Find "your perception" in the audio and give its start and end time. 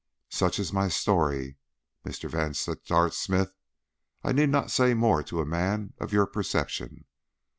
6.11-7.05